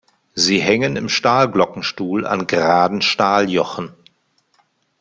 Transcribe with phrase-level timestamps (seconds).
[0.33, 3.93] Sie hängen im Stahlglockenstuhl an geraden Stahljochen.